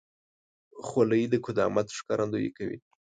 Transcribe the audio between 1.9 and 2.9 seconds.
ښکارندویي کوي.